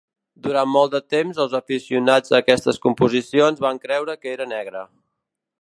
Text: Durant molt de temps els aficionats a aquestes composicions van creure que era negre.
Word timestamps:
Durant 0.45 0.69
molt 0.75 0.95
de 0.95 1.01
temps 1.15 1.41
els 1.43 1.53
aficionats 1.59 2.33
a 2.35 2.39
aquestes 2.39 2.83
composicions 2.89 3.65
van 3.67 3.83
creure 3.87 4.21
que 4.23 4.37
era 4.39 4.53
negre. 4.59 4.87